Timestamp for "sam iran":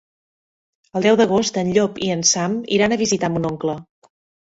2.33-2.99